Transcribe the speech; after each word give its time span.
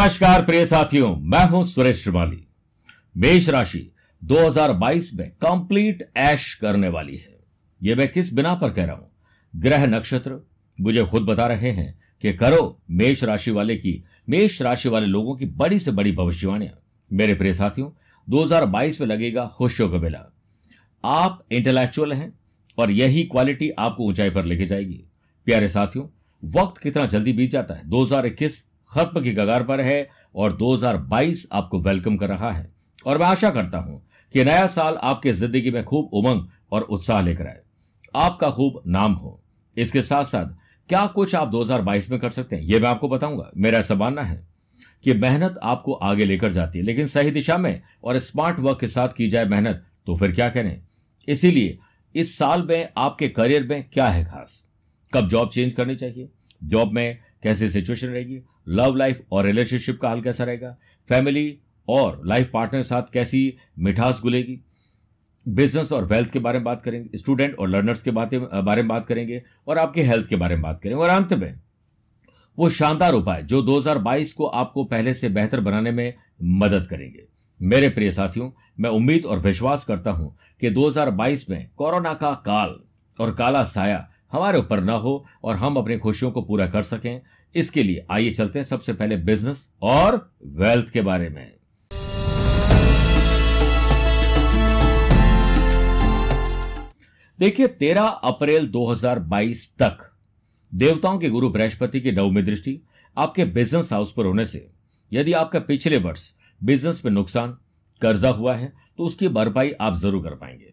नमस्कार, 0.00 0.44
प्रिय 0.44 0.66
साथियों। 0.66 1.16
मैं 1.16 1.48
हूँ 1.48 1.64
सुरेश 1.64 2.02
श्रिवाली 2.02 2.46
मेष 3.16 3.48
राशि 3.48 3.92
2022 4.24 5.14
में 5.14 5.30
कंप्लीट 5.30 6.10
ऐश 6.16 6.54
करने 6.54 6.88
वाली 6.88 7.16
है। 7.16 7.38
यह 7.82 7.96
मैं 7.96 8.12
किस 8.12 8.34
बिना 8.34 8.54
पर 8.54 8.70
कह 8.70 8.84
रहा 8.84 8.96
हूँ? 8.96 9.10
ग्रह 9.56 9.86
नक्षत्र, 9.86 10.46
मुझे 10.80 11.04
खुद 11.04 11.22
बता 11.22 11.46
रहे 11.46 11.70
हैं 11.70 11.98
कि 12.22 12.32
करो 12.32 12.80
मेष 12.90 13.24
राशि 13.24 13.50
वाले 13.50 13.76
की, 13.76 14.04
मेष 14.28 14.62
राशि 14.62 14.88
वाले 14.88 15.06
लोगों 15.06 15.36
की 15.36 15.46
बड़ी 15.46 15.78
से 15.78 15.90
बड़ी 15.90 16.12
भविष्यवाणियाँ। 16.12 16.80
मेरे 17.12 17.34
प्रिय 17.34 17.52
साथियों 17.52 17.90
2022 18.28 19.00
में 19.00 19.08
लगेगा 19.08 19.46
खुशियों 19.46 19.90
का 19.90 19.98
बेला। 19.98 20.32
आप 21.04 21.44
इंटेलेक्चुअल 21.52 22.12
हैं 22.12 22.38
और 22.78 22.90
यही 22.90 23.22
क्वालिटी 23.22 23.70
आपको 23.70 24.04
ऊंचाई 24.04 24.30
पर 24.30 24.44
लेके 24.44 24.66
जाएगी। 24.66 25.04
प्यारे 25.44 25.68
साथियों, 25.68 26.06
वक्त 26.44 26.82
कितना 26.82 27.06
जल्दी 27.06 27.32
बीत 27.32 27.50
जाता 27.50 27.74
है? 27.74 27.88
2021 27.88 28.66
खत्म 28.94 29.22
की 29.22 29.32
कगार 29.34 29.64
पर 29.64 29.80
है 29.80 30.08
और 30.34 30.56
2022 30.56 31.46
आपको 31.52 31.80
वेलकम 31.80 32.16
कर 32.16 32.28
रहा 32.28 32.52
है। 32.52 32.72
और 33.06 33.18
मैं 33.18 33.26
आशा 33.26 33.50
करता 33.50 33.78
हूँ 33.78 34.02
कि 34.32 34.44
नया 34.44 34.66
साल 34.66 34.94
आपके 34.94 35.32
ज़िंदगी 35.32 35.70
में 35.70 35.84
खूब 35.84 36.10
उमंग 36.12 36.46
और 36.72 36.82
उत्साह 36.82 37.20
लेकर 37.20 37.46
आए। 37.46 37.60
आपका 38.14 38.50
खूब 38.50 38.82
नाम 38.86 39.12
हो। 39.12 39.40
इसके 39.76 40.02
साथ 40.02 40.24
साथ 40.24 40.46
क्या 40.88 41.06
कुछ 41.06 41.34
आप 41.34 41.48
2022 41.48 42.10
में 42.10 42.20
कर 42.20 42.30
सकते 42.30 42.56
हैं? 42.56 42.62
यह 42.62 42.80
मैं 42.80 42.88
आपको 42.88 43.08
बताऊँगा। 43.08 43.50
मेरा 43.56 43.78
ऐसा 43.78 43.94
मानना 43.94 44.22
है 44.22 44.48
कि 45.04 45.14
मेहनत 45.14 45.58
आपको 45.62 45.92
आगे 45.92 46.24
लेकर 46.24 46.52
जाती 46.52 46.78
है, 46.78 46.84
लेकिन 46.84 47.06
सही 47.06 47.30
दिशा 47.30 47.58
में 47.58 47.82
और 48.04 48.18
स्मार्ट 48.18 48.58
वर्क 48.58 48.80
के 48.80 48.88
साथ 48.88 49.08
की 49.08 49.28
जाए 49.28 49.44
मेहनत 49.44 49.84
तो 50.06 50.16
फिर 50.16 50.32
क्या 50.32 50.48
करें? 50.48 50.82
इसीलिए 51.28 51.78
इस 52.14 52.38
साल 52.38 52.62
में 52.62 52.88
आपके 52.96 53.28
करियर 53.28 53.66
में 53.66 53.88
क्या 53.92 54.08
है 54.08 54.24
खास? 54.24 54.62
कब 55.14 55.28
जॉब 55.28 55.50
चेंज 55.50 55.72
करनी 55.72 55.94
चाहिए? 55.94 56.28
जॉब 56.64 56.92
में 56.92 57.18
कैसी 57.42 57.68
सिचुएशन 57.68 58.08
रहेगी? 58.08 58.40
लव 58.70 58.96
लाइफ 58.96 59.22
और 59.32 59.44
रिलेशनशिप 59.44 60.00
का 60.00 60.08
हाल 60.08 60.20
कैसा 60.20 60.44
रहेगा? 60.44 60.76
फैमिली 61.08 61.58
और 61.88 62.22
लाइफ 62.24 62.50
पार्टनर 62.52 62.80
के 62.80 62.84
साथ 62.84 63.02
कैसी 63.12 63.56
मिठास 63.78 64.20
गुलेगी? 64.22 64.60
बिज़नेस 65.48 65.92
और 65.92 66.04
वेल्थ 66.04 66.30
के 66.30 66.38
बारे 66.38 66.58
में 66.58 66.64
बात 66.64 66.82
करेंगे। 66.82 67.18
स्टूडेंट 67.18 67.58
और 67.58 67.68
लर्नर्स 67.68 68.02
के 68.02 68.10
बातें, 68.10 68.64
बारे 68.64 68.82
में 68.82 68.88
बात 68.88 69.06
करेंगे 69.06 69.42
और 69.66 69.78
आपके 69.78 70.02
हेल्थ 70.02 70.28
के 70.28 70.36
बारे 70.36 70.54
में 70.54 70.62
बात 70.62 70.80
करेंगे। 70.82 71.02
और 71.02 71.10
अंत 71.10 71.32
में, 71.32 71.54
वो 72.58 72.68
शानदार 72.68 73.12
उपाय 73.12 73.42
जो 73.42 73.62
2022 73.62 74.32
को 74.32 74.46
आपको 74.46 74.84
पहले 74.84 75.14
से 75.14 75.28
बेहतर 75.28 75.60
बनाने 75.60 75.90
में 75.90 76.14
मदद 76.42 76.86
करेंगे। 76.86 77.24
मेरे 77.62 77.88
प्रिय 77.88 78.12
साथियों, 78.12 78.50
मैं 78.80 78.90
उम्मीद 78.90 79.24
और 79.24 79.38
विश्वास 79.38 79.84
करता 79.84 80.10
हूँ 80.10 80.38
कि 80.60 80.70
2022 80.70 81.50
में 81.50 81.70
कोरोना 81.76 82.14
का 82.14 82.32
काल 82.34 82.80
और 83.20 83.34
काला 83.34 83.64
साया 83.64 84.10
हमारे 84.32 84.58
ऊपर 84.58 84.80
न 84.80 84.90
हो 84.90 85.26
और 85.44 85.56
हम 85.56 85.76
अपनी 85.76 85.98
खुशियों 85.98 86.30
को 86.30 86.42
पूरा 86.42 86.66
कर 86.66 86.82
सकें। 86.82 87.20
इसके 87.54 87.82
लिए 87.82 88.04
आइए 88.10 88.30
चलते 88.30 88.58
हैं 88.58 88.64
सबसे 88.64 88.92
पहले 88.92 89.16
बिज़नेस 89.18 89.68
और 89.82 90.16
वेल्थ 90.44 90.90
के 90.90 91.02
बारे 91.02 91.28
में। 91.28 91.52
देखिए 97.38 97.66
13 97.80 98.06
अप्रैल 98.24 98.66
2022 98.70 99.64
तक 99.78 99.98
देवताओं 100.72 101.18
के 101.18 101.28
गुरु 101.30 101.48
बृहस्पति 101.50 102.00
की 102.00 102.12
नवमी 102.12 102.42
दृष्टि 102.42 102.80
आपके 103.16 103.44
बिज़नेस 103.46 103.92
हाउस 103.92 104.12
पर 104.12 104.26
होने 104.26 104.44
से, 104.44 104.66
यदि 105.12 105.32
आपका 105.32 105.60
पिछले 105.60 105.98
वर्ष 105.98 106.30
बिज़नेस 106.60 107.04
में 107.04 107.12
नुकसान 107.12 107.56
कर्जा 108.02 108.30
हुआ 108.30 108.54
है 108.54 108.72
तो 108.96 109.04
उसकी 109.04 109.28
भरपाई 109.28 109.72
आप 109.80 109.96
ज़रूर 109.96 110.22
कर 110.24 110.34
पाएँगे। 110.34 110.72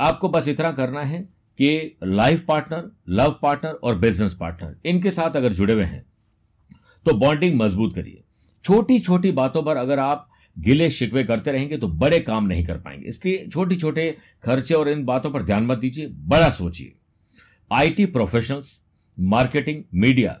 आपको 0.00 0.28
बस 0.28 0.48
इतना 0.48 0.72
करना 0.72 1.02
है 1.02 1.28
कि 1.60 1.96
लाइफ 2.04 2.44
पार्टनर 2.48 2.90
लव 3.10 3.38
पार्टनर 3.42 3.72
और 3.72 3.98
बिज़नेस 3.98 4.34
पार्टनर 4.34 4.76
इनके 4.84 5.10
साथ 5.10 5.36
अगर 5.36 5.52
जुड़े 5.52 5.72
हुए 5.72 5.84
हैं 5.84 6.04
तो 7.06 7.12
बॉन्डिंग 7.14 7.58
मज़बूत 7.60 7.94
करिए। 7.94 8.22
छोटी 8.64 8.98
छोटी 9.00 9.30
बातों 9.32 9.62
पर 9.62 9.76
अगर 9.76 9.98
आप 9.98 10.26
गिले 10.56 10.88
शिकवे 10.90 11.24
करते 11.24 11.52
रहेंगे 11.52 11.76
तो 11.78 11.88
बड़े 11.88 12.20
काम 12.20 12.46
नहीं 12.46 12.64
कर 12.66 12.78
पाएँगे। 12.78 13.08
इसलिए 13.08 13.46
छोटे 13.46 13.76
छोटे 13.76 14.10
खर्चे 14.44 14.74
और 14.74 14.88
इन 14.88 15.04
बातों 15.04 15.30
पर 15.30 15.42
ध्यान 15.42 15.66
मत 15.66 15.78
दीजिए, 15.78 16.06
बड़ा 16.06 16.48
सोचिए। 16.50 16.92
आईटी 17.70 18.06
प्रोफेशनल्स 18.06 18.78
मार्केटिंग 19.18 19.82
मीडिया 19.94 20.40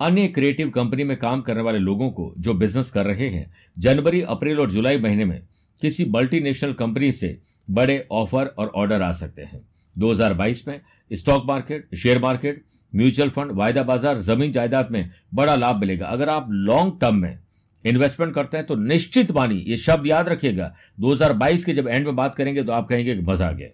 अन्य 0.00 0.26
क्रिएटिव 0.28 0.70
कंपनी 0.70 1.04
में 1.04 1.16
काम 1.16 1.40
करने 1.40 1.62
वाले 1.62 1.78
लोगों 1.78 2.10
को 2.10 2.32
जो 2.38 2.54
बिज़नेस 2.54 2.90
कर 2.90 3.06
रहे 3.06 3.28
हैं, 3.28 3.52
जनवरी, 3.78 4.22
अप्रैल 4.22 4.60
और 4.60 4.70
जुलाई 4.70 4.98
महीने 4.98 5.24
में 5.24 5.40
किसी 5.82 6.04
मल्टीनेशनल 6.06 6.72
कंपनी 6.72 7.12
से 7.12 7.38
बड़े 7.68 8.06
ऑफ़र 8.12 8.46
और 8.48 8.68
ऑर्डर 8.68 9.02
आ 9.02 9.12
सकते 9.12 9.42
हैं। 9.42 9.60
2022 9.96 10.66
में 10.68 10.80
stock 11.10 11.44
market, 11.46 11.94
share 11.94 12.18
market, 12.20 12.64
mutual 12.92 13.30
fund, 13.30 13.52
वायदा 13.52 13.82
बाज़ार, 13.82 14.18
ज़मीन 14.20 14.52
जायदाद 14.52 14.90
में 14.90 15.10
बड़ा 15.34 15.54
लाभ 15.56 15.80
मिलेगा। 15.80 16.06
अगर 16.08 16.28
आप 16.28 16.48
लॉन्ग 16.50 16.98
टर्म 17.00 17.16
में 17.16 17.38
इन्वेस्टमेंट 17.84 18.34
करते 18.34 18.56
हैं 18.56 18.66
तो 18.66 18.74
निश्चित 18.76 19.30
मानी 19.32 19.54
ये 19.60 19.76
शब्द 19.78 20.06
याद 20.06 20.28
रखिएगा 20.28 20.74
2022 21.00 21.64
के 21.64 21.72
जब 21.74 21.88
एंड 21.88 22.06
में 22.06 22.16
बात 22.16 22.34
करेंगे 22.34 22.62
तो 22.62 22.72
आप 22.72 22.88
कहेंगे 22.88 23.14
कि 23.14 23.20
मज़ा 23.22 23.48
आ 23.48 23.52
गया। 23.52 23.68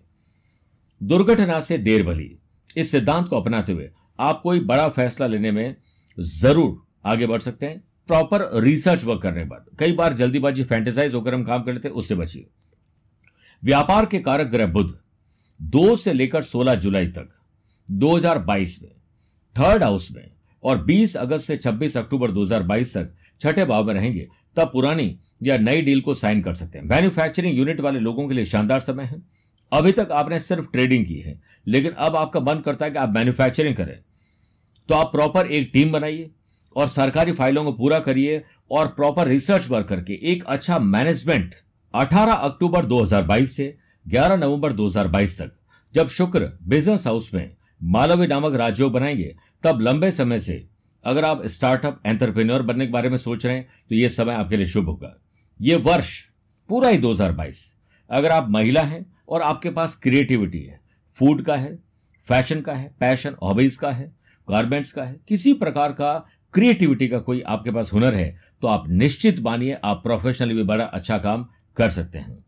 दुर्घटना 1.00 1.60
से 1.60 1.78
देर 1.78 2.02
भली। 2.02 2.36
इस 2.76 2.90
सिद्धांत 2.90 3.28
को 3.28 3.36
अपनाते 3.36 3.72
हुए 3.72 3.90
आप 4.18 4.40
कोई 4.42 4.60
बड़ा 4.62 4.88
फैसला 4.90 5.26
लेने 5.26 5.50
में 5.50 5.76
ज़रूर 6.18 6.76
आगे 7.06 7.26
बढ़ 7.26 7.40
सकते 7.40 7.66
हैं। 7.66 7.82
प्रॉपर 8.08 8.48
रिसर्च 8.54 9.04
वर्क 9.04 9.22
करने 9.22 9.44
बाद। 9.44 9.66
कई 9.78 9.92
बार 9.92 10.12
जल्दीबाजी 10.14 10.64
फैंटेसाइज 10.64 11.14
होकर 11.14 11.34
हम 11.34 11.44
काम 11.44 11.62
कर 11.62 11.72
लेते 11.72 11.88
हैं, 11.88 11.94
उससे 11.94 12.14
बचिए। 12.14 12.46
व्यापार 13.62 14.06
के 14.06 14.18
कारक 14.20 14.46
ग्रह 14.46 14.66
बुद्ध 14.68 14.90
दो 15.62 15.96
से 15.96 16.12
लेकर 16.12 16.42
16 16.42 16.74
जुलाई 16.74 17.06
तक 17.06 17.28
2022 17.90 18.78
में, 18.82 18.90
थर्ड 19.58 19.82
हाउस 19.82 20.08
में, 20.12 20.30
और 20.62 20.84
20 20.84 21.16
अगस्त 21.16 21.46
से 21.46 21.56
26 21.56 21.96
अक्टूबर 21.96 22.30
2022 22.30 22.94
तक 22.94 23.14
छठे 23.40 23.64
भाव 23.64 23.84
में 23.84 23.94
रहेंगे, 23.94 24.28
तब 24.56 24.70
पुरानी 24.72 25.18
या 25.42 25.58
नई 25.58 25.80
डील 25.80 26.00
को 26.00 26.14
साइन 26.14 26.42
कर 26.42 26.54
सकते 26.54 26.78
हैं। 26.78 26.84
मैन्युफैक्चरिंग 26.84 27.58
यूनिट 27.58 27.80
वाले 27.80 28.00
लोगों 28.00 28.28
के 28.28 28.34
लिए 28.34 28.44
शानदार 28.44 28.80
समय 28.80 29.04
है। 29.04 29.22
अभी 29.72 29.92
तक 29.92 30.08
आपने 30.12 30.40
सिर्फ़ 30.40 30.70
ट्रेडिंग 30.72 31.06
की 31.06 31.14
है, 31.14 31.40
लेकिन 31.66 31.92
अब 31.92 32.16
आपका 32.16 32.40
मन 32.40 32.54
करता 32.54 32.84
है 32.84 32.90
कि 32.90 32.98
आप 32.98 33.10
मैन्युफैक्चरिंग 33.10 33.76
करें। 33.76 33.98
तो 34.88 34.94
आप 34.94 35.12
प्रॉपर 35.12 35.46
एक 35.46 35.70
टीम 35.72 35.92
बनाइए 35.92 36.30
और 36.76 36.88
सरकारी 36.88 37.32
फाइलों 37.32 37.64
को 37.64 37.72
पूरा 37.72 37.98
करिए 37.98 38.44
और 38.70 38.86
प्रॉपर 38.86 39.28
रिसर्च 39.28 39.68
वर्क 39.68 39.86
करके 39.86 40.12
एक 40.12 40.44
अच्छा 40.44 40.78
मैनेजमेंट 40.78 41.54
18 41.94 42.32
अक्टूबर 42.32 42.86
2022 42.86 43.56
से 43.56 43.76
11 44.10 44.36
नवंबर 44.36 44.72
2022 44.72 45.36
तक। 45.38 45.50
जब 45.94 46.08
शुक्र 46.08 46.50
बिज़नेस 46.62 47.06
हाउस 47.06 47.32
में 47.34 47.50
मालवी 47.82 48.26
नामक 48.26 48.54
राजयोग 48.54 48.92
बनाएँगे, 48.92 49.34
तब 49.64 49.80
लंबे 49.80 50.10
समय 50.10 50.38
से 50.40 50.64
अगर 51.04 51.24
आप 51.24 51.44
स्टार्टअप 51.46 52.00
एंटरप्रेन्योर 52.06 52.62
बनने 52.62 52.86
के 52.86 52.92
बारे 52.92 53.08
में 53.08 53.16
सोच 53.16 53.46
रहे 53.46 53.56
हैं 53.56 53.68
तो 53.88 53.94
यह 53.94 54.08
समय 54.08 54.34
आपके 54.34 54.56
लिए 54.56 54.66
शुभ 54.66 54.86
होगा। 54.86 55.14
ये 55.60 55.76
वर्ष 55.76 56.10
पूरा 56.70 56.88
ही 56.88 56.98
2022 56.98 57.62
अगर 58.10 58.30
आप 58.30 58.48
महिला 58.50 58.82
हैं 58.82 59.04
और 59.28 59.42
आपके 59.42 59.70
पास 59.70 59.94
क्रिएटिविटी 59.94 60.62
है 60.62 60.80
फ़ूड 61.18 61.44
का 61.44 61.56
है 61.56 61.74
फ़ैशन 62.28 62.60
का 62.60 62.74
है 62.74 62.92
पैशन 63.00 63.36
हॉबीज 63.42 63.76
का 63.76 63.90
है 63.90 64.12
गारमेंट्स 64.48 64.92
का 64.92 65.04
है, 65.04 65.16
किसी 65.28 65.52
प्रकार 65.54 65.92
का 65.92 66.12
क्रिएटिविटी 66.54 67.08
का 67.08 67.18
कोई 67.20 67.40
आपके 67.42 67.70
पास 67.70 67.92
हुनर 67.92 68.14
है 68.14 68.38
तो 68.62 68.68
आप 68.68 68.88
निश्चित 68.88 69.40
मानिए 69.40 69.78
आप 69.84 70.02
प्रोफेशनली 70.02 70.54
भी 70.54 70.62
बड़ा 70.64 70.84
अच्छा 70.84 71.18
काम 71.18 71.48
कर 71.76 71.90
सकते 71.90 72.18
हैं। 72.18 72.44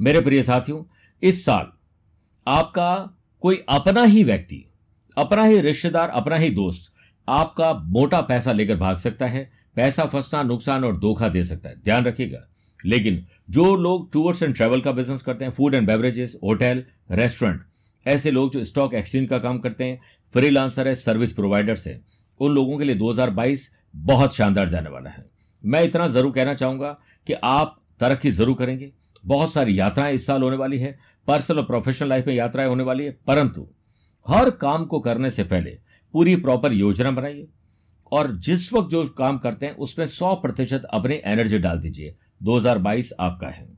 मेरे 0.00 0.20
प्रिय 0.20 0.42
साथियों, 0.42 0.82
इस 1.22 1.44
साल 1.44 1.66
आपका 2.46 3.16
कोई 3.42 3.62
अपना 3.68 4.02
ही 4.02 4.22
व्यक्ति, 4.24 4.64
अपना 5.16 5.44
ही 5.44 5.60
रिश्तेदार, 5.60 6.08
अपना 6.08 6.36
ही 6.36 6.50
दोस्त, 6.50 6.92
आपका 7.28 7.72
मोटा 7.72 8.20
पैसा 8.20 8.52
लेकर 8.52 8.76
भाग 8.76 8.96
सकता 8.96 9.26
है, 9.26 9.50
पैसा 9.76 10.04
फंसना, 10.04 10.42
नुकसान 10.42 10.84
और 10.84 10.98
धोखा 11.00 11.28
दे 11.28 11.42
सकता 11.42 11.68
है। 11.68 11.80
ध्यान 11.84 12.04
रखिएगा। 12.04 12.46
लेकिन 12.80 13.24
जो 13.50 13.74
लोग 13.76 14.10
टूर्स 14.12 14.42
एंड 14.42 14.54
ट्रेवल 14.54 14.80
का 14.80 14.92
बिज़नेस 14.92 15.22
करते 15.22 15.44
हैं 15.44 15.52
food 15.52 15.74
and 15.74 15.86
beverages 15.86 16.36
hotel 16.44 16.82
restaurant 17.10 17.60
ऐसे 18.06 18.30
लोग 18.30 18.52
जो 18.52 18.64
स्टॉक 18.64 18.94
एक्सचेंज 18.94 19.28
का 19.28 19.38
काम 19.38 19.58
करते 19.58 19.84
हैं 19.84 20.00
फ्रीलांसर 20.34 20.88
है 20.88 20.94
सर्विस 20.94 21.32
प्रोवाइडर्स 21.32 21.86
है, 21.86 22.00
उन 22.40 22.52
लोगों 22.52 22.78
के 22.78 22.84
लिए 22.84 22.96
2022 22.96 23.68
बहुत 23.96 24.34
शानदार 24.34 24.68
जाने 24.68 24.90
वाला 24.90 25.10
है। 25.10 25.24
मैं 25.64 25.82
इतना 25.82 26.06
ज़रूर 26.08 26.32
कहना 26.32 26.54
चाहूँगा 26.54 26.96
कि 27.26 27.32
आप 27.32 27.76
तरक्की 28.00 28.30
ज़रूर 28.30 28.56
करेंगे 28.56 28.92
बहुत 29.24 29.52
सारी 29.52 29.78
यात्राएँ 29.78 30.14
इस 30.14 30.26
साल 30.26 30.42
होने 30.42 30.56
वाली 30.56 30.78
है। 30.78 30.98
पर्सनल 31.26 31.58
और 31.58 31.64
प्रोफेशनल 31.64 32.08
लाइफ 32.08 32.26
में 32.26 32.34
यात्राएँ 32.34 32.68
होने 32.68 32.82
वाली 32.82 33.04
है। 33.04 33.18
परंतु 33.26 33.68
हर 34.28 34.50
काम 34.50 34.84
को 34.84 35.00
करने 35.00 35.30
से 35.30 35.44
पहले 35.44 35.78
पूरी 36.12 36.36
प्रॉपर 36.36 36.72
योजना 36.72 37.10
बनाइए। 37.10 37.48
और 38.12 38.36
जिस 38.36 38.72
वक्त 38.72 38.90
जो 38.90 39.04
काम 39.06 39.38
करते 39.38 39.66
हैं, 39.66 39.76
उसमें 39.76 40.06
100 40.06 40.34
प्रतिशत 40.34 40.82
अपनी 40.84 41.20
एनर्जी 41.24 41.58
डाल 41.58 41.78
दीजिए। 41.78 42.16
2022 42.42 43.12
आपका 43.20 43.48
है। 43.48 43.68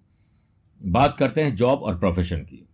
बात 0.83 1.17
करते 1.19 1.43
हैं 1.43 1.56
जॉब 1.56 1.79
और 1.83 1.99
प्रोफेशन 1.99 2.39
की। 2.39 2.69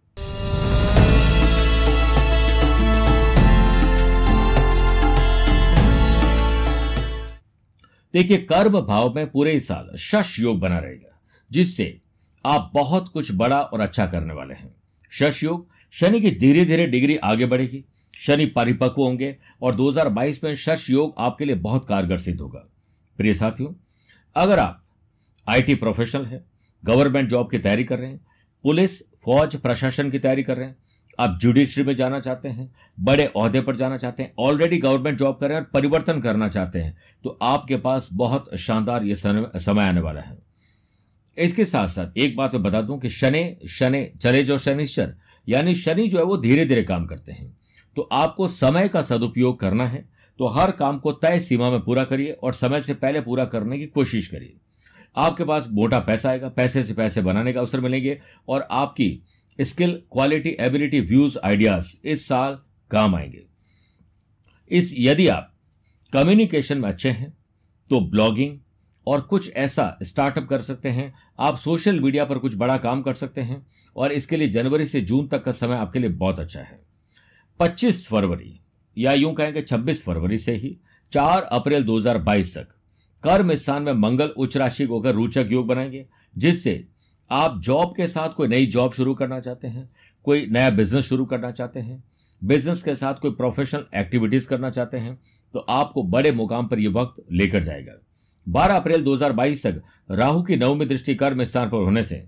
देखिए, 8.12 8.38
कर्म 8.38 8.80
भाव 8.80 9.14
में 9.14 9.30
पूरे 9.30 9.60
साल 9.60 9.96
शश 9.96 10.40
योग 10.40 10.60
बना 10.60 10.78
रहेगा, 10.78 11.20
जिससे 11.50 12.00
आप 12.44 12.70
बहुत 12.74 13.08
कुछ 13.08 13.34
बड़ा 13.34 13.60
और 13.60 13.80
अच्छा 13.80 14.06
करने 14.06 14.34
वाले 14.34 14.54
हैं। 14.54 14.74
शश 15.12 15.42
योग, 15.44 15.66
शनि 15.94 16.20
की 16.20 16.30
धीरे 16.30 16.64
धीरे 16.64 16.86
डिग्री 16.86 17.16
आगे 17.16 17.46
बढ़ेगी। 17.46 17.84
शनि 18.14 18.46
परिपक्व 18.46 19.02
होंगे 19.02 19.36
और 19.62 19.74
2022 19.74 20.42
में 20.44 20.54
शश 20.54 20.88
योग 20.90 21.14
आपके 21.18 21.44
लिए 21.44 21.54
बहुत 21.56 21.86
कारगर 21.88 22.18
सिद्ध 22.18 22.40
होगा। 22.40 22.64
प्रिय 23.18 23.34
साथियों, 23.34 23.72
अगर 24.36 24.58
आप 24.58 24.82
आईटी 25.46 25.74
प्रोफेशनल 25.74 26.24
हैं, 26.24 26.44
गवर्नमेंट 26.84 27.28
जॉब 27.28 27.50
की 27.50 27.58
तैयारी 27.58 27.84
कर 27.84 27.98
रहे 27.98 28.10
हैं, 28.10 28.20
पुलिस, 28.64 29.00
फौज, 29.24 29.56
प्रशासन 29.56 30.10
की 30.10 30.18
तैयारी 30.18 30.42
कर 30.42 30.56
रहे 30.56 30.66
हैं, 30.66 30.76
आप 31.18 31.38
जुडिशरी 31.40 31.84
में 31.84 31.94
जाना 31.96 32.20
चाहते 32.20 32.48
हैं, 32.48 32.70
बड़े 32.98 33.24
अहदे 33.26 33.60
पर 33.60 33.76
जाना 33.76 33.96
चाहते 33.96 34.22
हैं 34.22 34.32
ऑलरेडी 34.38 34.78
गवर्नमेंट 34.78 35.18
जॉब 35.18 35.36
कर 35.36 35.48
रहे 35.48 35.56
हैं 35.56 35.64
और 35.64 35.70
परिवर्तन 35.70 36.20
करना 36.20 36.48
चाहते 36.48 36.78
हैं 36.78 36.96
तो 37.24 37.38
आपके 37.42 37.76
पास 37.76 38.08
बहुत 38.12 38.54
शानदार 38.58 39.04
ये 39.04 39.14
समय 39.14 39.82
आने 39.82 40.00
वाला 40.00 40.20
है। 40.20 40.36
इसके 41.38 41.64
साथ 41.64 41.88
साथ 41.88 42.18
एक 42.18 42.36
बात 42.36 42.54
मैं 42.54 42.62
बता 42.62 42.80
दूँ 42.82 42.98
कि 43.00 43.08
शनि 43.08 43.56
शनि 43.68 44.04
चले 44.22 44.42
जो 44.42 44.58
शनिश्चर 44.58 45.14
यानी 45.48 45.74
शनि 45.74 46.06
जो 46.08 46.18
है 46.18 46.24
वो 46.24 46.36
धीरे 46.36 46.64
धीरे 46.64 46.82
काम 46.82 47.06
करते 47.06 47.32
हैं। 47.32 47.56
तो 47.96 48.02
आपको 48.02 48.48
समय 48.48 48.88
का 48.88 49.02
सदुपयोग 49.02 49.58
करना 49.60 49.86
है 49.86 50.04
तो 50.38 50.48
हर 50.48 50.70
काम 50.70 50.98
को 50.98 51.12
तय 51.12 51.40
सीमा 51.40 51.70
में 51.70 51.80
पूरा 51.80 52.04
करिए 52.04 52.32
और 52.32 52.52
समय 52.52 52.80
से 52.80 52.94
पहले 52.94 53.20
पूरा 53.20 53.44
करने 53.44 53.78
की 53.78 53.86
कोशिश 53.86 54.26
करिए। 54.28 54.54
आपके 55.16 55.44
पास 55.44 55.68
मोटा 55.70 55.98
पैसा 56.00 56.30
आएगा, 56.30 56.48
पैसे 56.48 56.84
से 56.84 56.94
पैसे 56.94 57.22
बनाने 57.22 57.52
का 57.52 57.60
अवसर 57.60 57.80
मिलेंगे 57.80 58.20
और 58.48 58.66
आपकी 58.70 59.22
skill, 59.58 59.92
quality, 60.12 60.56
ability, 60.60 61.00
views, 61.00 61.38
ideas 61.38 61.94
इस 62.04 62.26
साल 62.28 62.58
काम 62.90 63.14
आएँगे। 63.14 63.42
इस, 64.70 64.94
यदि 64.98 65.26
आप 65.28 65.52
कम्युनिकेशन 66.12 66.78
में 66.78 66.88
अच्छे 66.88 67.10
हैं 67.10 67.32
तो 67.90 68.00
ब्लॉगिंग 68.00 68.58
और 69.08 69.20
कुछ 69.20 69.52
ऐसा 69.56 69.96
स्टार्टअप 70.02 70.46
कर 70.48 70.60
सकते 70.60 70.88
हैं। 70.88 71.12
आप 71.38 71.56
सोशल 71.56 72.00
मीडिया 72.00 72.24
पर 72.24 72.38
कुछ 72.38 72.56
बड़ा 72.56 72.76
काम 72.76 73.02
कर 73.02 73.14
सकते 73.14 73.40
हैं 73.40 73.66
और 73.96 74.12
इसके 74.12 74.36
लिए 74.36 74.48
जनवरी 74.48 74.84
से 74.84 75.00
जून 75.00 75.28
तक 75.28 75.44
का 75.44 75.52
समय 75.52 75.76
आपके 75.76 75.98
लिए 75.98 76.10
बहुत 76.10 76.38
अच्छा 76.38 76.60
है। 76.60 76.80
25 77.60 78.06
फरवरी 78.08 78.60
या 78.96 79.12
यूँ 79.12 79.34
कहेंगे 79.34 79.62
26 79.62 80.02
फरवरी 80.04 80.38
से 80.38 80.54
ही 80.54 80.76
4 81.12 81.42
अप्रैल 81.42 81.84
2022 81.84 82.54
तक 82.54 82.68
कर्म 83.24 83.54
स्थान 83.54 83.82
में 83.82 83.92
मंगल 83.92 84.28
उच्च 84.28 84.56
राशि 84.56 84.86
को 84.86 84.94
होकर 84.94 85.14
रोचक 85.14 85.48
योग 85.50 85.66
बनाएँगे, 85.66 86.06
जिससे 86.36 86.84
आप 87.30 87.60
जॉब 87.60 87.94
के 87.96 88.06
साथ 88.08 88.34
कोई 88.34 88.48
नई 88.48 88.66
जॉब 88.66 88.92
शुरू 88.92 89.14
करना 89.14 89.40
चाहते 89.40 89.68
हैं, 89.68 89.90
कोई 90.24 90.46
नया 90.46 90.70
बिज़नेस 90.70 91.04
शुरू 91.04 91.24
करना 91.24 91.50
चाहते 91.50 91.80
हैं 91.80 92.02
बिज़नेस 92.42 92.82
के 92.82 92.94
साथ 92.94 93.14
कोई 93.14 93.30
प्रोफेशनल 93.30 93.86
एक्टिविटीज़ 93.94 94.48
करना 94.48 94.70
चाहते 94.70 94.96
हैं 94.96 95.18
तो 95.54 95.58
आपको 95.58 96.02
बड़े 96.02 96.32
मुकाम 96.32 96.66
पर 96.66 96.78
यह 96.78 96.90
वक्त 96.90 97.24
लेकर 97.32 97.62
जाएगा। 97.62 97.92
12 98.48 98.76
अप्रैल 98.76 99.02
2022 99.04 99.62
तक 99.62 99.82
राहु 100.10 100.42
की 100.42 100.56
नवमी 100.56 100.86
दृष्टि 100.86 101.14
कर्म 101.14 101.44
स्थान 101.44 101.70
पर 101.70 101.84
होने 101.84 102.02
से 102.02 102.22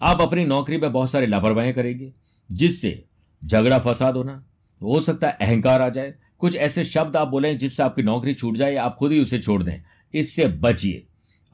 आप 0.00 0.20
अपनी 0.20 0.44
नौकरी 0.46 0.76
में 0.76 0.92
बहुत 0.92 1.10
सारी 1.10 1.26
लापरवाही 1.26 1.72
करेंगे, 1.72 2.12
जिससे 2.50 3.04
झगड़ा 3.42 3.78
फसाद 3.78 4.16
होना, 4.16 4.42
हो 4.80 5.00
सकता 5.00 5.28
है 5.28 5.36
अहंकार 5.40 5.82
आ 5.82 5.88
जाए। 5.88 6.14
कुछ 6.38 6.56
ऐसे 6.56 6.84
शब्द 6.84 7.16
आप 7.16 7.28
बोले 7.28 7.54
जिससे 7.54 7.82
आपकी 7.82 8.02
नौकरी 8.02 8.34
छूट 8.34 8.56
जाए 8.56 8.72
या 8.74 8.82
आप 8.82 8.96
खुद 8.96 9.12
ही 9.12 9.20
उसे 9.20 9.38
छोड़ 9.38 9.62
दें। 9.62 9.80
इससे 10.14 10.46
बचिए। 10.46 11.04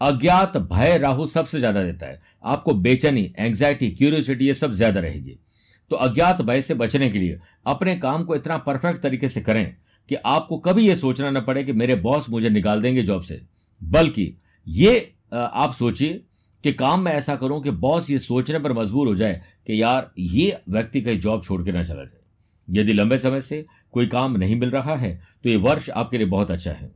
अज्ञात 0.00 0.56
भय 0.56 0.98
राहु 0.98 1.26
सबसे 1.26 1.58
ज़्यादा 1.58 1.82
देता 1.82 2.06
है। 2.06 2.20
आपको 2.44 2.74
बेचैनी 2.74 3.32
एंग्जाइटी 3.38 3.90
क्यूरियोसिटी 3.90 4.46
ये 4.46 4.54
सब 4.54 4.72
ज़्यादा 4.72 5.00
रहेगी। 5.00 5.38
तो 5.90 5.96
अज्ञात 5.98 6.42
भय 6.42 6.60
से 6.62 6.74
बचने 6.74 7.10
के 7.10 7.18
लिए 7.18 7.38
अपने 7.66 7.96
काम 7.96 8.24
को 8.24 8.36
इतना 8.36 8.58
परफेक्ट 8.58 9.02
तरीके 9.02 9.28
से 9.28 9.40
करें 9.40 9.76
कि 10.10 10.14
आपको 10.16 10.58
कभी 10.58 10.86
यह 10.88 10.94
सोचना 10.94 11.30
न 11.30 11.40
पड़े 11.40 11.64
कि 11.64 11.72
मेरे 11.72 11.94
बॉस 11.96 12.28
मुझे 12.30 12.50
निकाल 12.50 12.82
देंगे 12.82 13.02
जॉब 13.02 13.22
से। 13.22 13.40
बल्कि 13.80 14.32
ये 14.66 15.12
आप 15.32 15.72
सोचिए 15.72 16.20
कि 16.64 16.72
काम 16.72 17.00
में 17.00 17.12
ऐसा 17.12 17.36
करूँ 17.36 17.62
कि 17.62 17.70
बॉस 17.70 18.10
ये 18.10 18.18
सोचने 18.18 18.58
पर 18.58 18.72
मजबूर 18.72 19.08
हो 19.08 19.14
जाए 19.14 19.40
कि 19.66 19.80
यार, 19.82 20.10
ये 20.18 20.58
व्यक्ति 20.68 21.00
कहीं 21.00 21.18
जॉब 21.20 21.42
छोड़ 21.44 21.62
के 21.64 21.72
ना 21.72 21.82
चला 21.84 22.04
जाए। 22.04 22.80
यदि 22.80 22.92
लंबे 22.92 23.18
समय 23.18 23.40
से 23.40 23.64
कोई 23.92 24.06
काम 24.06 24.36
नहीं 24.36 24.56
मिल 24.56 24.70
रहा 24.70 24.96
है 24.96 25.14
तो 25.44 25.48
ये 25.48 25.56
वर्ष 25.58 25.88
आपके 25.90 26.18
लिए 26.18 26.26
बहुत 26.28 26.50
अच्छा 26.50 26.72
है। 26.72 26.90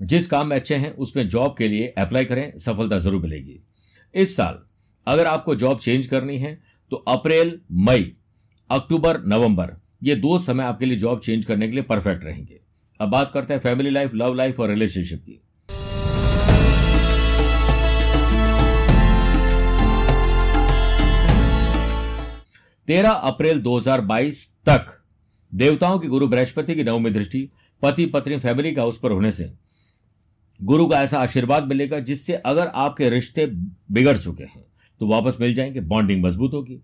जिस 0.00 0.26
काम 0.26 0.46
में 0.46 0.56
अच्छे 0.56 0.74
हैं, 0.74 0.90
उसमें 0.90 1.28
जॉब 1.28 1.54
के 1.58 1.68
लिए 1.68 1.86
अप्लाई 1.98 2.24
करें, 2.24 2.58
सफलता 2.58 2.98
ज़रूर 2.98 3.22
मिलेगी। 3.22 3.60
इस 4.14 4.36
साल 4.36 4.58
अगर 5.06 5.26
आपको 5.26 5.54
जॉब 5.54 5.78
चेंज 5.78 6.06
करनी 6.06 6.38
है 6.38 6.58
तो 6.92 6.96
अप्रैल, 7.08 7.58
मई, 7.72 8.12
अक्टूबर, 8.70 9.20
नवंबर 9.24 9.76
ये 10.06 10.14
दो 10.16 10.38
समय 10.38 10.64
आपके 10.64 10.86
लिए 10.86 10.96
जॉब 10.96 11.20
चेंज 11.20 11.44
करने 11.44 11.66
के 11.66 11.72
लिए 11.72 11.82
परफेक्ट 11.82 12.24
रहेंगे। 12.24 12.60
अब 13.00 13.08
बात 13.08 13.30
करते 13.34 13.54
हैं 13.54 13.60
फैमिली 13.60 13.90
लाइफ 13.90 14.10
लव 14.14 14.34
लाइफ 14.34 14.60
और 14.60 14.68
रिलेशनशिप 14.70 15.18
की। 15.20 15.40
तेरह 22.88 23.10
अप्रैल 23.10 23.60
2022 23.60 24.44
तक 24.66 24.86
देवताओं 25.52 25.98
की 25.98 26.08
गुरु 26.08 26.28
बृहस्पति 26.28 26.74
की 26.74 26.84
नवमी 26.84 27.10
दृष्टि, 27.10 27.48
पति 27.82 28.06
पत्नी 28.06 28.38
फैमिली 28.38 28.74
का 28.74 28.84
उस 28.84 28.98
पर 28.98 29.10
होने 29.10 29.32
से 29.32 29.52
गुरु 30.60 30.86
का 30.86 31.02
ऐसा 31.02 31.18
आशीर्वाद 31.18 31.64
मिलेगा 31.64 32.00
जिससे 32.00 32.34
अगर 32.34 32.66
आपके 32.66 33.10
रिश्ते 33.10 33.46
बिगड़ 33.46 34.16
चुके 34.16 34.44
हैं 34.44 34.64
तो 35.00 35.06
वापस 35.06 35.36
मिल 35.40 35.54
जाएँगे 35.54 35.80
बॉन्डिंग 35.80 36.24
मज़बूत 36.24 36.54
होगी। 36.54 36.80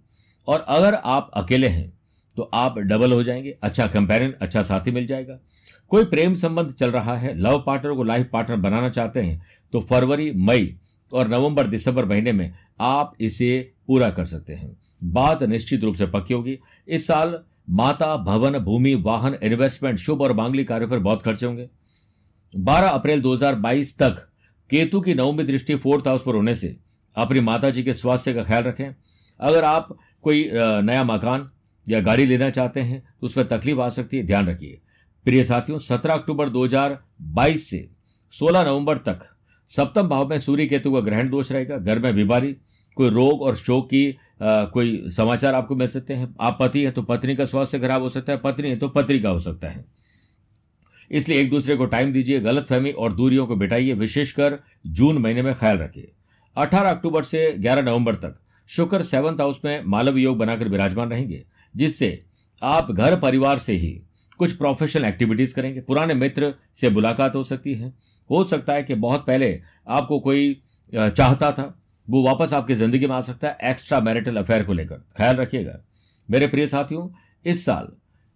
और 0.49 0.65
अगर 0.69 0.95
आप 0.95 1.31
अकेले 1.35 1.69
हैं 1.69 2.02
तो 2.37 2.43
आप 2.55 2.79
डबल 2.79 3.12
हो 3.12 3.23
जाएँगे। 3.23 3.56
अच्छा 3.62 3.87
कंपेरियन 3.87 4.34
अच्छा 4.40 4.62
साथी 4.62 4.90
मिल 4.90 5.06
जाएगा। 5.06 5.38
कोई 5.90 6.05
प्रेम 6.05 6.34
संबंध 6.34 6.70
चल 6.70 6.90
रहा 6.90 7.17
है 7.17 7.37
लव 7.38 7.62
पार्टनर 7.67 7.94
को 7.94 8.02
लाइफ 8.02 8.29
पार्टनर 8.32 8.56
बनाना 8.56 8.88
चाहते 8.88 9.20
हैं 9.20 9.44
तो 9.73 9.81
फरवरी, 9.81 10.31
मई 10.32 10.76
और 11.12 11.29
नवंबर, 11.29 11.67
दिसंबर 11.67 12.05
महीने 12.05 12.32
में 12.32 12.52
आप 12.81 13.14
इसे 13.20 13.73
पूरा 13.87 14.11
कर 14.11 14.25
सकते 14.25 14.52
हैं। 14.52 14.76
बात 15.05 15.43
निश्चित 15.43 15.84
रूप 15.84 15.94
से 15.94 16.06
पक्की 16.06 16.34
होगी। 16.34 16.58
इस 16.88 17.06
साल 17.06 17.38
माता, 17.70 18.17
भवन, 18.17 18.58
भूमि, 18.58 18.94
वाहन 18.94 19.34
इन्वेस्टमेंट 19.43 19.99
शुभ 19.99 20.23
और 20.23 20.32
मांगलिक 20.32 20.69
कार्यों 20.69 20.88
पर 20.88 20.99
बहुत 20.99 21.23
खर्चे 21.23 21.46
होंगे। 21.46 21.69
12 22.55 22.88
अप्रैल 22.88 23.20
2022 23.23 23.96
तक 23.99 24.17
केतु 24.70 25.00
की 25.00 25.14
नवमी 25.14 25.44
दृष्टि 25.44 25.75
फोर्थ 25.75 26.08
हाउस 26.08 26.23
पर 26.23 26.34
होने 26.34 26.55
से 26.55 26.76
अपनी 27.17 27.40
माता 27.40 27.70
जी 27.70 27.82
के 27.82 27.93
स्वास्थ्य 27.93 28.32
का 28.34 28.43
ख्याल 28.43 28.62
रखें। 28.62 28.94
अगर 29.40 29.64
आप 29.64 29.96
कोई 30.25 30.49
नया 30.55 31.05
मकान 31.05 31.49
या 31.87 32.00
गाड़ी 32.00 32.26
लेना 32.26 32.50
चाहते 32.50 32.81
हैं 32.81 33.00
तो 33.20 33.26
उसमें 33.26 33.46
तकलीफ़ 33.49 33.81
आ 33.81 33.88
सकती 33.88 34.17
है 34.17 34.26
ध्यान 34.26 34.49
रखिए। 34.49 34.81
प्रिय 35.26 35.44
साथियों 35.44 35.79
17 35.79 36.14
अक्टूबर 36.14 36.49
2022 36.49 37.69
से 37.70 37.88
16 38.34 38.64
नवंबर 38.64 38.99
तक 38.99 39.29
सप्तम 39.70 40.08
भाव 40.08 40.29
में 40.29 40.38
सूर्य 40.38 40.67
केतु 40.67 40.93
का 40.93 41.00
ग्रहण 41.00 41.29
दोष 41.31 41.52
रहेगा 41.52 41.76
घर 41.76 41.99
में 41.99 42.14
बीमारी 42.14 42.53
कोई 42.96 43.10
रोग 43.10 43.43
और 43.43 43.56
शोक 43.56 43.86
की 43.86 44.19
आ, 44.43 44.65
कोई 44.65 45.08
समाचार 45.10 45.55
आपको 45.55 45.74
मिल 45.77 45.89
सकते 45.89 46.15
हैं। 46.15 46.34
आप 46.41 46.56
पति 46.60 46.82
हैं 46.82 46.93
तो 46.93 47.03
पत्नी 47.03 47.36
का 47.36 47.44
स्वास्थ्य 47.44 47.79
खराब 47.79 48.03
हो 48.03 48.08
सकता 48.08 48.32
है 48.32 48.39
पत्नी 48.39 48.70
है 48.70 48.77
तो 48.77 48.89
पत्नी 48.89 49.19
का 49.20 49.31
हो 49.31 49.39
सकता 49.39 49.69
है। 49.69 49.84
इसलिए 51.10 51.41
एक 51.41 51.51
दूसरे 51.51 51.77
को 51.77 51.86
टाइम 51.86 52.12
दीजिए 52.12 52.41
गलत 52.41 52.67
फहमी 52.67 52.91
और 52.91 53.12
दूरियों 53.12 53.46
को 53.46 53.56
बिठाइए 53.56 53.93
विशेषकर 53.93 54.58
जून 54.86 55.19
महीने 55.19 55.43
में 55.43 55.55
ख्याल 55.55 55.79
रखिए। 55.79 56.12
18 56.56 56.91
अक्टूबर 56.91 57.22
से 57.22 57.51
11 57.58 57.82
नवंबर 57.82 58.15
तक 58.15 58.39
शुक्र 58.69 59.03
सेवंथ 59.03 59.41
हाउस 59.41 59.60
में 59.65 59.82
मालव 59.84 60.19
योग 60.19 60.39
बनाकर 60.39 60.69
विराजमान 60.69 61.10
रहेंगे। 61.10 61.44
जिससे 61.74 62.22
आप 62.62 62.91
घर 62.91 63.19
परिवार 63.20 63.58
से 63.58 63.72
ही 63.74 63.91
कुछ 64.38 64.52
प्रोफेशनल 64.56 65.05
एक्टिविटीज़ 65.05 65.55
करेंगे। 65.55 65.81
पुराने 65.81 66.14
मित्र 66.14 66.52
से 66.81 66.91
मुलाकात 66.91 67.34
हो 67.34 67.43
सकती 67.44 67.74
है। 67.74 67.93
हो 68.31 68.43
सकता 68.44 68.72
है 68.72 68.82
कि 68.82 68.94
बहुत 68.96 69.26
पहले 69.26 69.60
आपको 69.88 70.19
कोई 70.20 70.62
चाहता 70.93 71.50
था, 71.52 71.74
वो 72.08 72.22
वापस 72.22 72.52
आपकी 72.52 72.74
ज़िंदगी 72.74 73.06
में 73.06 73.14
आ 73.17 73.20
सकता 73.22 73.48
है 73.48 73.70
एक्स्ट्रा 73.70 74.00
मैरिटल 74.00 74.36
अफेयर 74.36 74.62
को 74.64 74.72
लेकर। 74.72 75.02
ख्याल 75.17 75.36
रखिएगा। 75.36 75.79
मेरे 76.29 76.46
प्रिय 76.46 76.67
साथियों, 76.67 77.08
इस 77.44 77.64
साल 77.64 77.88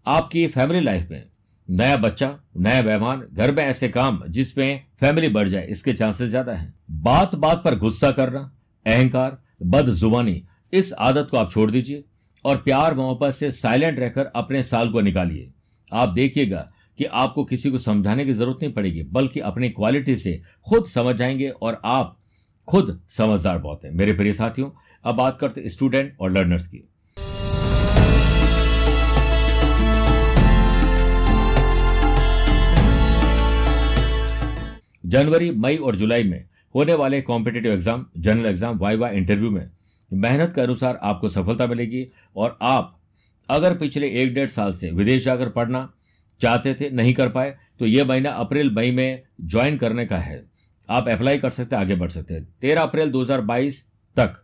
आपकी 0.07 0.47
फैमिली 0.49 0.81
लाइफ 0.81 1.11
में 1.11 1.25
नया 1.69 1.97
बच्चा, 1.97 2.29
नया 2.57 2.83
मेहमान, 2.83 3.23
घर 3.33 3.53
में 3.53 3.63
ऐसे 3.65 3.89
काम 3.89 4.23
जिसमें 4.29 4.85
फैमिली 5.01 5.29
बढ़ 5.29 5.49
जाए, 5.49 5.67
इसके 5.67 5.93
चांसेस 5.93 6.31
ज़्यादा 6.31 6.53
हैं। 6.53 6.75
बात 6.93 7.35
बात 7.35 7.63
पर 7.65 7.79
गुस्सा 7.79 8.11
करना, 8.11 8.51
अहंकार, 8.87 9.39
बदजुबानी, 9.65 10.43
इस 10.73 10.93
आदत 10.93 11.29
को 11.31 11.37
आप 11.37 11.51
छोड़ 11.51 11.71
दीजिए। 11.71 12.05
और 12.47 12.57
प्यार 12.57 12.95
मोहब्बत 12.95 13.35
से 13.35 13.51
साइलेंट 13.51 13.99
रहकर 13.99 14.27
अपने 14.37 14.63
साल 14.63 14.91
को 14.91 15.01
निकालिए। 15.01 15.51
आप 15.93 16.09
देखिएगा 16.09 16.59
कि 16.99 17.05
आपको 17.05 17.45
किसी 17.45 17.71
को 17.71 17.79
समझाने 17.79 18.25
की 18.25 18.33
ज़रूरत 18.33 18.59
नहीं 18.63 18.73
पड़ेगी, 18.73 19.03
बल्कि 19.03 19.41
अपनी 19.41 19.69
क्वालिटी 19.71 20.17
से 20.17 20.41
खुद 20.67 20.87
समझ 20.87 21.15
जाएँगे 21.17 21.49
और 21.49 21.81
आप 21.85 22.17
खुद 22.69 23.01
समझदार 23.09 23.59
बहुत 23.59 23.85
है। 23.85 23.95
मेरे 23.95 24.13
प्रिय 24.13 24.33
साथियों, 24.33 24.71
अब 25.05 25.15
बात 25.15 25.39
करते 25.39 25.69
स्टूडेंट 25.69 26.17
और 26.21 26.33
लर्नर्स 26.33 26.67
की। 26.67 26.89
जनवरी, 35.07 35.51
मई 35.51 35.77
और 35.77 35.97
जुलाई 35.97 36.25
में 36.25 36.45
होने 36.75 36.95
वाले 36.95 37.21
competitive 37.23 37.73
exam 37.73 38.07
general 38.17 38.47
exam 38.47 38.79
viva 38.79 39.09
interview 39.11 39.51
में 39.51 39.69
मेहनत 40.11 40.53
के 40.55 40.61
अनुसार 40.61 40.99
आपको 41.03 41.29
सफलता 41.29 41.67
मिलेगी 41.67 42.07
और 42.37 42.59
आप 42.63 42.99
अगर 43.49 43.77
पिछले 43.79 44.09
एक 44.23 44.35
डेढ़ 44.35 44.49
साल 44.49 44.73
से 44.73 44.91
विदेश 44.91 45.25
जाकर 45.25 45.49
पढ़ना 45.49 45.91
चाहते 46.41 46.75
थे, 46.75 46.91
नहीं 46.91 47.15
कर 47.15 47.29
पाए 47.29 47.55
तो 47.79 47.87
यह 47.87 48.05
महीना 48.05 48.31
अप्रैल, 48.31 48.71
मई 48.71 48.91
में 48.91 49.23
ज्वाइन 49.41 49.77
करने 49.79 50.07
का 50.07 50.19
है। 50.19 50.45
आप 50.89 51.09
अप्लाई 51.09 51.39
कर 51.39 51.51
सकते 51.51 51.77
हैं, 51.77 51.83
आगे 51.83 51.95
बढ़ 51.95 52.11
सकते 52.11 52.35
हैं। 52.35 52.45
तेरह 52.61 52.83
अप्रैल 52.83 53.11
2022 53.11 53.83
तक 54.17 54.43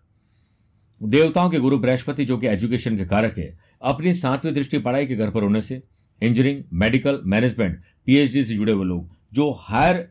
देवताओं 1.01 1.51
के 1.51 1.59
गुरु 1.59 1.79
बृहस्पति, 1.79 2.25
जो 2.25 2.39
कि 2.39 2.47
एजुकेशन 2.47 2.97
के 2.97 3.05
कारक 3.05 3.39
है, 3.39 3.59
अपनी 3.83 4.13
सातवीं 4.13 4.53
दृष्टि 4.53 4.79
पढ़ाई 4.79 5.07
के 5.07 5.17
घर 5.17 5.31
पर 5.31 5.43
होने 5.43 5.61
से 5.61 5.83
इंजीनियरिंग 6.23 6.63
मेडिकल 6.73 7.21
मैनेजमेंट 7.25 7.81
पीएचडी 8.07 8.45
से 8.45 8.55
जुड़े 8.55 8.73
हुए 8.73 8.85
लोग, 8.85 9.09
जो 9.33 9.51
हायर 9.61 10.09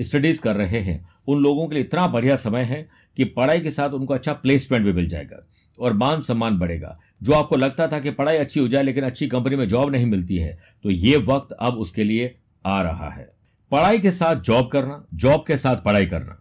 स्टडीज़ 0.00 0.40
कर 0.40 0.56
रहे 0.56 0.80
हैं, 0.80 1.04
उन 1.28 1.42
लोगों 1.42 1.66
के 1.68 1.74
लिए 1.74 1.84
इतना 1.84 2.06
बढ़िया 2.06 2.36
समय 2.36 2.62
है 2.62 2.88
कि 3.16 3.24
पढ़ाई 3.26 3.60
के 3.60 3.70
साथ 3.70 3.90
उनको 3.90 4.14
अच्छा 4.14 4.32
प्लेसमेंट 4.34 4.84
भी 4.84 4.92
मिल 4.92 5.08
जाएगा 5.08 5.46
और 5.78 5.92
मान 5.92 6.20
सम्मान 6.22 6.58
बढ़ेगा। 6.58 6.98
जो 7.22 7.32
आपको 7.32 7.56
लगता 7.56 7.86
था 7.88 7.98
कि 7.98 8.10
पढ़ाई 8.12 8.36
अच्छी 8.36 8.60
हो 8.60 8.68
जाए 8.68 8.82
लेकिन 8.82 9.04
अच्छी 9.04 9.28
कंपनी 9.28 9.56
में 9.56 9.66
जॉब 9.68 9.90
नहीं 9.92 10.06
मिलती 10.06 10.36
है 10.36 10.58
तो 10.84 10.90
ये 10.90 11.16
वक्त 11.24 11.52
अब 11.52 11.74
उसके 11.76 12.04
लिए 12.04 12.34
आ 12.64 12.80
रहा 12.82 13.10
है। 13.10 13.30
पढ़ाई 13.72 13.98
के 13.98 14.10
साथ 14.10 14.40
जॉब 14.42 14.70
करना 14.70 15.04
जॉब 15.14 15.44
के 15.46 15.56
साथ 15.56 15.76
पढ़ाई 15.76 16.06
करना, 16.06 16.36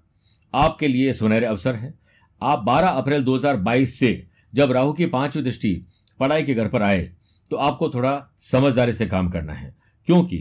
आपके 0.54 0.88
लिए 0.88 1.14
सुनहरे 1.14 1.46
अवसर 1.46 1.76
है। 1.76 1.94
आप 2.42 2.66
12 2.66 2.88
अप्रैल 2.92 3.24
2022 3.24 4.00
से 4.00 4.28
जब 4.54 4.72
राहु 4.72 4.94
की 4.94 5.06
पांचवी 5.08 5.44
दृष्टि 5.44 5.74
पढ़ाई 6.20 6.44
के 6.44 6.54
घर 6.54 6.68
पर 6.68 6.82
आए 6.82 7.10
तो 7.52 7.58
आपको 7.58 7.90
थोड़ा 7.90 8.14
समझदारी 8.42 8.94
से 8.94 9.06
काम 9.08 9.30
करना 9.30 9.54
है। 9.54 9.76
क्योंकि 10.08 10.38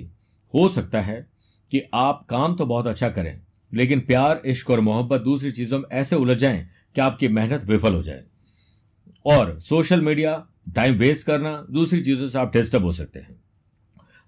हो 0.54 0.68
सकता 0.68 1.00
है 1.00 1.26
कि 1.72 1.82
आप 1.94 2.24
काम 2.30 2.54
तो 2.56 2.66
बहुत 2.66 2.86
अच्छा 2.86 3.08
करें 3.08 3.40
लेकिन 3.74 4.00
प्यार, 4.00 4.42
इश्क 4.46 4.70
और 4.70 4.80
मोहब्बत 4.80 5.20
दूसरी 5.20 5.52
चीज़ों 5.52 5.78
में 5.78 5.84
ऐसे 5.92 6.16
उलझ 6.16 6.36
जाएँ 6.36 6.68
कि 6.94 7.00
आपकी 7.00 7.28
मेहनत 7.28 7.64
विफल 7.64 7.94
हो 7.94 8.02
जाए। 8.02 8.24
और 9.26 9.60
सोशल 9.60 10.00
मीडिया 10.00 10.46
टाइम 10.74 10.94
वेस्ट 10.94 11.26
करना 11.26 11.66
दूसरी 11.70 12.02
चीज़ों 12.02 12.28
से 12.28 12.38
आप 12.38 12.52
डिस्टर्ब 12.52 12.84
हो 12.84 12.92
सकते 12.92 13.18
हैं। 13.18 13.40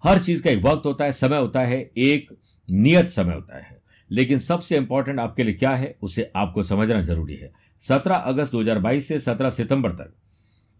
हर 0.04 0.18
चीज़ 0.18 0.42
का 0.42 0.50
एक 0.50 0.62
वक्त 0.62 0.86
होता 0.86 1.04
है, 1.04 1.12
समय 1.12 1.38
होता 1.38 1.60
है, 1.60 1.90
एक 1.96 2.36
नियत 2.70 3.10
समय 3.10 3.34
होता 3.34 3.56
है। 3.56 3.82
लेकिन 4.10 4.38
सबसे 4.38 4.76
इंपॉर्टेंट 4.76 5.20
आपके 5.20 5.44
लिए 5.44 5.54
क्या 5.54 5.70
है, 5.70 5.96
उसे 6.02 6.32
आपको 6.36 6.62
समझना 6.62 7.00
ज़रूरी 7.00 7.34
है। 7.34 7.52
17 7.80 8.14
अगस्त 8.14 8.52
2022 8.52 9.08
से 9.08 9.20
17 9.20 9.50
सितंबर 9.50 9.90
तक 9.90 10.14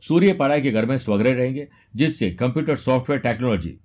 सूर्य 0.09 0.33
पढ़ाई 0.33 0.61
के 0.61 0.71
घर 0.71 0.87
में 0.87 0.99
स्वग्रह 0.99 1.33
रहेंगे, 1.33 1.69
जिससे 1.97 2.31
कंप्यूटर 2.31 2.77
सॉफ्टवेयर 2.77 3.21
टेक्नोलॉजी 3.21 3.77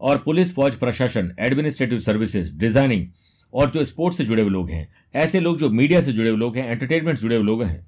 और 0.00 0.18
पुलिस, 0.18 0.54
फौज, 0.54 0.76
प्रशासन 0.76 1.36
एडमिनिस्ट्रेटिव 1.40 1.98
सर्विसेज़ 1.98 2.56
डिज़ाइनिंग 2.56 3.08
और 3.54 3.70
जो 3.70 3.84
स्पोर्ट्स 3.84 4.18
से 4.18 4.24
जुड़े 4.24 4.42
हुए 4.42 4.50
लोग 4.50 4.70
हैं, 4.70 4.88
ऐसे 5.14 5.40
लोग 5.40 5.58
जो 5.58 5.68
मीडिया 5.70 6.00
से 6.00 6.12
जुड़े 6.12 6.30
हुए 6.30 6.38
लोग 6.38 6.56
हैं 6.56 6.68
एंटरटेनमेंट 6.68 7.18
से 7.18 7.22
जुड़े 7.22 7.36
हुए 7.36 7.44
लोग 7.44 7.62
हैं, 7.62 7.86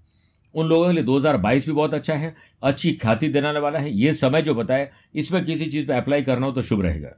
उन 0.55 0.67
लोगों 0.67 0.87
के 0.87 0.93
लिए 0.93 1.05
2022 1.05 1.67
भी 1.67 1.73
बहुत 1.73 1.95
अच्छा 1.95 2.15
है, 2.15 2.35
अच्छी 2.62 2.93
ख्याति 2.93 3.29
देने 3.29 3.59
वाला 3.59 3.79
है। 3.79 3.93
ये 3.93 4.12
समय 4.15 4.43
जो 4.43 4.55
बताए 4.55 4.91
इसमें 5.15 5.45
किसी 5.45 5.67
चीज़ 5.67 5.87
पे 5.87 5.95
अप्लाई 5.95 6.23
करना 6.23 6.47
हो 6.47 6.53
तो 6.53 6.62
शुभ 6.62 6.83
रहेगा। 6.83 7.11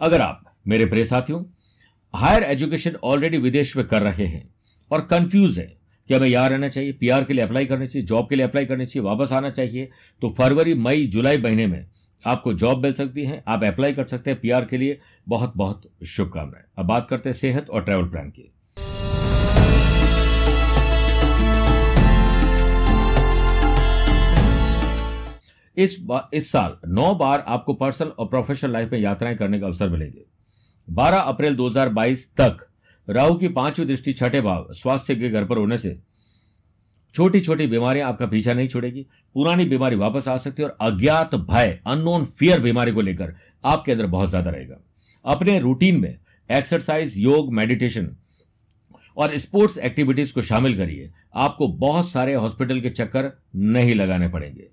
अगर 0.00 0.20
आप 0.20 0.44
मेरे 0.68 0.86
प्रिय 0.86 1.04
साथियों 1.04 1.42
हायर 2.14 2.42
एजुकेशन 2.42 2.96
ऑलरेडी 3.04 3.38
विदेश 3.38 3.76
में 3.76 3.86
कर 3.86 4.02
रहे 4.02 4.26
हैं 4.26 4.48
और 4.90 5.00
कंफ्यूज 5.00 5.58
है 5.58 5.66
कि 6.10 6.14
हमें 6.14 6.28
यहाँ 6.28 6.48
रहना 6.48 6.68
चाहिए 6.68 6.92
पीआर 6.92 7.24
के 7.24 7.34
लिए 7.34 7.44
अप्लाई 7.44 7.66
करनी 7.66 7.86
चाहिए 7.86 8.06
जॉब 8.06 8.28
के 8.28 8.36
लिए 8.36 8.44
अप्लाई 8.44 8.66
करनी 8.66 8.86
चाहिए, 8.86 9.04
वापस 9.04 9.32
आना 9.32 9.50
चाहिए 9.50 9.88
तो 10.22 10.34
फरवरी, 10.38 10.74
मई, 10.74 11.06
जुलाई 11.06 11.38
महीने 11.38 11.66
में 11.66 11.86
आपको 12.24 12.52
जॉब 12.54 12.82
मिल 12.82 12.92
सकती 12.92 13.24
है, 13.24 13.42
आप 13.48 13.64
अप्लाई 13.64 13.92
कर 13.92 14.06
सकते 14.06 14.30
हैं 14.30 14.40
पीआर 14.40 14.64
के 14.64 14.78
लिए। 14.78 14.98
बहुत 15.26 15.52
बहुत 15.56 15.82
शुभकामनाएँ। 16.06 16.64
अब 16.78 16.86
बात 16.86 17.06
करते 17.10 17.28
हैं 17.28 17.34
सेहत 17.34 17.70
और 17.70 17.84
ट्रैवल 17.84 18.08
प्लान 18.08 18.30
की। 18.30 18.52
इस 25.76 25.96
इस 26.34 26.50
साल 26.52 26.76
नौ 26.88 27.14
बार 27.14 27.44
आपको 27.48 27.74
पर्सनल 27.74 28.08
और 28.08 28.26
प्रोफेशनल 28.26 28.72
लाइफ 28.72 28.92
में 28.92 28.98
यात्राएँ 28.98 29.36
करने 29.36 29.60
का 29.60 29.66
अवसर 29.66 29.88
मिलेंगे। 29.88 30.24
12 30.88 31.20
अप्रैल 31.22 31.56
2022 31.56 32.24
तक 32.40 32.66
राहु 33.08 33.34
की 33.34 33.48
पांचवी 33.48 33.86
दृष्टि, 33.86 34.12
छठे 34.12 34.40
भाव, 34.40 34.66
स्वास्थ्य 34.72 35.14
के 35.14 35.30
घर 35.30 35.44
पर 35.44 35.58
होने 35.58 35.78
से 35.78 35.98
छोटी 37.14 37.40
छोटी 37.40 37.66
बीमारियाँ 37.66 38.08
आपका 38.08 38.26
पीछा 38.26 38.52
नहीं 38.52 38.68
छोड़ेगी। 38.68 39.06
पुरानी 39.34 39.64
बीमारी 39.64 39.96
वापस 39.96 40.28
आ 40.28 40.36
सकती 40.36 40.62
है 40.62 40.68
और 40.68 40.76
अज्ञात 40.82 41.34
भय 41.34 41.78
अननोन 41.86 42.24
फियर 42.24 42.60
बीमारी 42.60 42.92
को 42.92 43.00
लेकर 43.00 43.34
आपके 43.64 43.92
अंदर 43.92 44.06
बहुत 44.06 44.28
ज़्यादा 44.28 44.50
रहेगा। 44.50 44.76
अपने 45.26 45.58
रूटीन 45.58 46.00
में 46.00 46.16
एक्सरसाइज 46.50 47.14
योग 47.18 47.52
मेडिटेशन 47.54 48.08
और 49.16 49.36
स्पोर्ट्स 49.38 49.78
एक्टिविटीज़ 49.78 50.32
को 50.32 50.42
शामिल 50.42 50.76
करिए। 50.76 51.10
आपको 51.34 51.68
बहुत 51.68 52.10
सारे 52.10 52.34
हॉस्पिटल 52.34 52.80
के 52.80 52.90
चक्कर 52.90 53.30
नहीं 53.56 53.94
लगाने 53.94 54.28
पड़ेंगे। 54.28 54.68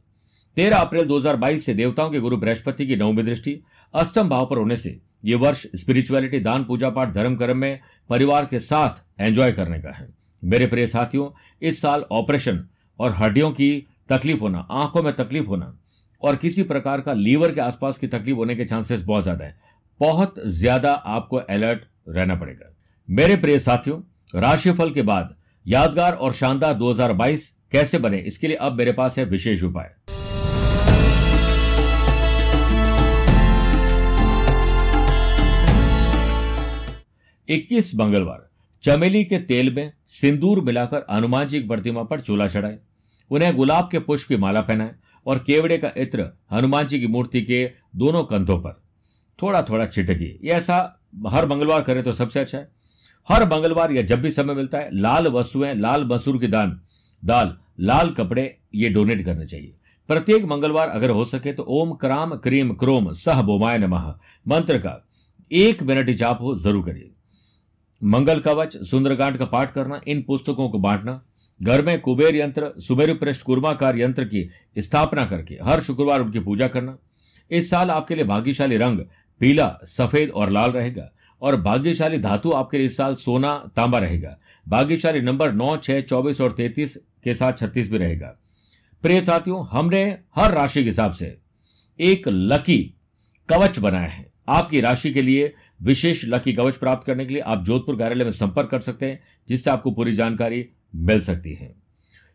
तेरह 0.57 0.77
अप्रैल 0.77 1.05
2022 1.05 1.65
से 1.65 1.73
देवताओं 1.73 2.11
के 2.11 2.19
गुरु 2.19 2.37
बृहस्पति 2.37 2.87
की 2.87 2.95
नवमी 2.95 3.23
दृष्टि, 3.23 3.59
अष्टम 3.93 4.29
भाव 4.29 4.45
पर 4.45 4.57
होने 4.57 4.75
से 4.75 4.99
यह 5.25 5.37
वर्ष 5.37 5.65
स्पिरिचुअलिटी 5.75 6.39
दान, 6.39 6.63
पूजा 6.63 6.89
पाठ, 6.89 7.13
धर्म, 7.13 7.35
कर्म 7.35 7.57
में 7.57 7.79
परिवार 8.09 8.45
के 8.45 8.59
साथ 8.59 9.21
एंजॉय 9.21 9.51
करने 9.51 9.79
का 9.79 9.91
है। 9.91 10.07
मेरे 10.43 10.67
प्रिय 10.67 10.87
साथियों, 10.87 11.29
इस 11.61 11.81
साल 11.81 12.05
ऑपरेशन 12.11 12.63
और 12.99 13.11
हड्डियों 13.11 13.51
की 13.51 13.87
तकलीफ़ 14.09 14.39
होना, 14.39 14.67
आँखों 14.71 15.03
में 15.03 15.13
तकलीफ़ 15.13 15.45
होना 15.45 15.77
और 16.21 16.35
किसी 16.35 16.63
प्रकार 16.63 17.01
का 17.01 17.13
लीवर 17.13 17.53
के 17.53 17.61
आसपास 17.61 17.97
की 17.97 18.07
तकलीफ़ 18.07 18.37
होने 18.37 18.55
के 18.55 18.65
चांसेस 18.65 19.01
बहुत 19.01 19.23
ज़्यादा 19.23 19.45
है। 19.45 19.55
बहुत 20.03 20.35
ज़्यादा 20.51 20.91
आपको 20.91 21.37
अलर्ट 21.37 21.81
रहना 22.09 22.35
पड़ेगा। 22.35 22.73
मेरे 23.09 23.35
प्रिय 23.35 23.59
साथियों, 23.59 23.99
राशिफल 24.35 24.91
के 24.91 25.01
बाद 25.01 25.35
यादगार 25.65 26.13
और 26.13 26.33
शानदार 26.33 26.73
2022 26.73 27.47
कैसे 27.71 27.97
बने, 27.97 28.17
इसके 28.17 28.47
लिए 28.47 28.55
अब 28.57 28.73
मेरे 28.73 28.91
पास 28.91 29.17
है 29.17 29.25
विशेष 29.25 29.63
उपाय। 29.63 29.91
21 37.49 37.95
मंगलवार, 37.95 38.47
चमेली 38.83 39.23
के 39.23 39.37
तेल 39.39 39.73
में 39.75 39.91
सिंदूर 40.11 40.61
मिलाकर 40.61 41.05
हनुमान 41.11 41.47
जी 41.47 41.61
की 41.61 41.67
प्रतिमा 41.67 42.03
पर 42.03 42.21
चूल्हा 42.21 42.47
चढ़ाए। 42.47 42.77
उन्हें 43.31 43.55
गुलाब 43.55 43.89
के 43.91 43.99
पुष्प 44.01 44.27
की 44.27 44.37
माला 44.37 44.61
पहनाए 44.61 44.95
और 45.25 45.39
केवड़े 45.39 45.77
का 45.77 45.91
इत्र 45.97 46.31
हनुमान 46.51 46.87
जी 46.87 46.99
की 46.99 47.07
मूर्ति 47.07 47.41
के 47.41 47.69
दोनों 47.95 48.23
कंधों 48.23 48.59
पर। 48.59 48.82
थोड़ा 49.43 49.61
थोड़ा 49.63 49.85
छिटकिए 49.87 50.39
ये 50.43 50.51
ऐसा 50.53 50.77
हर 51.27 51.45
मंगलवार 51.47 51.81
करें 51.81 52.03
तो 52.03 52.13
सबसे 52.13 52.39
अच्छा 52.39 52.57
है। 52.57 52.67
हर 53.29 53.45
मंगलवार 53.47 53.91
या 53.91 54.01
जब 54.01 54.21
भी 54.21 54.31
समय 54.31 54.53
मिलता 54.53 54.77
है, 54.77 54.89
लाल 54.93 55.27
वस्तुएँ, 55.27 55.73
लाल 55.75 56.05
मसूर 56.05 56.37
की 56.39 56.47
दान, 56.47 56.79
दाल, 57.23 57.55
लाल 57.81 58.09
कपड़े 58.11 58.55
ये 58.75 58.89
डोनेट 58.89 59.25
करने 59.25 59.45
चाहिए। 59.45 59.73
प्रत्येक 60.09 60.45
मंगलवार 60.45 60.89
अगर 60.89 61.09
हो 61.09 61.25
सके 61.25 61.53
तो 61.53 61.63
ओम 61.71 61.91
क्राम 61.95 62.35
क्रीम 62.37 62.73
क्रोम 62.73 63.11
सह 63.13 63.41
बोमाय 63.41 63.77
नमः। 63.77 64.13
मंत्र 64.45 64.77
का, 64.77 64.99
एक 65.51 65.83
मिनट 65.83 66.09
जाप 66.11 66.41
हो, 66.41 66.55
ज़रूर 66.55 66.85
करिए। 66.85 67.09
मंगल 68.01 68.39
कवच 68.39 68.77
सुंदरकांड 68.83 69.37
का 69.37 69.45
पाठ 69.45 69.73
करना, 69.73 70.01
इन 70.07 70.21
पुस्तकों 70.21 70.69
को 70.69 70.79
बांटना। 70.79 71.21
घर 71.59 71.85
में 71.85 71.99
कुबेर 72.01 72.35
यंत्र, 72.35 72.73
सुमेरु 72.79 73.13
पृष्ठ 73.15 73.45
कुर्माकार 73.45 73.99
यंत्र 73.99 74.23
की 74.25 74.49
स्थापना 74.77 75.25
करके 75.25 75.59
हर 75.63 75.81
शुक्रवार 75.81 76.21
उनकी 76.21 76.39
पूजा 76.39 76.67
करना। 76.67 76.97
इस 77.51 77.69
साल 77.69 77.91
आपके 77.91 78.15
लिए 78.15 78.25
भाग्यशाली 78.25 78.77
रंग 78.77 78.99
पीला, 79.39 79.77
सफ़ेद 79.83 80.29
और 80.29 80.49
लाल 80.49 80.71
रहेगा 80.71 81.11
और 81.41 81.61
भाग्यशाली 81.61 82.17
धातु 82.17 82.51
आपके 82.51 82.77
इस 82.77 82.97
साल 82.97 83.15
सोना 83.15 83.71
तांबा 83.75 83.99
रहेगा। 83.99 84.37
भाग्यशाली 84.67 85.21
नंबर 85.21 85.51
नौ, 85.51 85.77
छह, 85.77 86.01
चौबीस 86.01 86.41
और 86.41 86.51
तैतीस 86.51 86.97
के 87.23 87.33
साथ 87.33 87.53
छत्तीस 87.53 87.91
भी 87.91 87.97
रहेगा। 87.97 88.37
प्रिय 89.01 89.21
साथियों, 89.21 89.67
हमने 89.67 90.19
हर 90.35 90.53
राशि 90.53 90.79
के 90.79 90.85
हिसाब 90.85 91.11
से 91.11 91.37
एक 91.99 92.23
लकी 92.27 92.95
कवच 93.49 93.79
बनाया 93.79 94.07
है। 94.07 94.31
आपकी 94.47 94.81
राशि 94.81 95.13
के 95.13 95.21
लिए 95.21 95.53
विशेष 95.81 96.25
लकी 96.25 96.53
कवच 96.53 96.77
प्राप्त 96.77 97.07
करने 97.07 97.25
के 97.25 97.33
लिए 97.33 97.41
आप 97.41 97.63
जोधपुर 97.63 97.95
कार्यालय 97.95 98.23
में 98.23 98.31
संपर्क 98.31 98.69
कर 98.69 98.79
सकते 98.79 99.05
हैं, 99.05 99.23
जिससे 99.47 99.69
आपको 99.69 99.91
पूरी 99.91 100.13
जानकारी 100.13 100.69
मिल 100.95 101.21
सकती 101.21 101.53
है। 101.53 101.75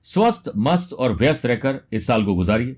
स्वस्थ, 0.03 0.51
मस्त 0.57 0.93
और 0.93 1.13
व्यस्त 1.13 1.47
रहकर 1.47 1.81
इस 1.93 2.07
साल 2.07 2.25
को 2.25 2.35
गुजारिए। 2.35 2.77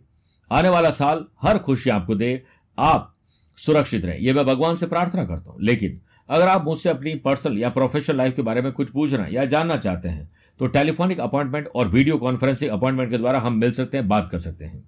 आने 0.52 0.68
वाला 0.68 0.90
साल 0.90 1.26
हर 1.42 1.58
खुशी 1.58 1.90
आपको 1.90 2.14
दे। 2.14 2.42
आप 2.78 3.16
सुरक्षित 3.60 4.04
रहें। 4.04 4.18
यह 4.18 4.34
मैं 4.34 4.44
भगवान 4.46 4.76
से 4.76 4.86
प्रार्थना 4.86 5.24
करता 5.24 5.50
हूँ। 5.50 5.58
लेकिन 5.62 6.00
अगर 6.28 6.48
आप 6.48 6.64
मुझसे 6.64 6.88
अपनी 6.88 7.14
पर्सनल 7.14 7.58
या 7.58 7.68
प्रोफेशनल 7.70 8.16
लाइफ 8.16 8.34
के 8.36 8.42
बारे 8.42 8.62
में 8.62 8.70
कुछ 8.72 8.90
पूछना 8.90 9.26
या 9.30 9.44
जानना 9.44 9.76
चाहते 9.76 10.08
हैं 10.08 10.30
तो 10.60 10.66
टेलीफोनिक 10.66 11.20
अपॉइंटमेंट 11.20 11.68
और 11.74 11.88
वीडियो 11.88 12.16
कॉन्फ्रेंसिंग 12.18 12.70
अपॉइंटमेंट 12.70 13.10
के 13.10 13.18
द्वारा 13.18 13.38
हम 13.40 13.52
मिल 13.52 13.72
सकते 13.72 13.96
हैं, 13.96 14.08
बात 14.08 14.28
कर 14.32 14.40
सकते 14.40 14.64
हैं। 14.64 14.82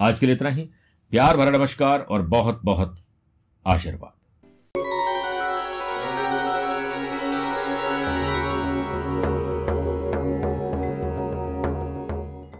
आज 0.00 0.18
के 0.20 0.26
लिए 0.26 0.34
इतना 0.34 0.50
ही। 0.50 0.68
प्यार 1.12 1.36
भरा 1.36 1.50
नमस्कार 1.50 2.00
और 2.00 2.22
बहुत 2.22 2.60
बहुत 2.64 2.96
आशीर्वाद। 3.66 4.17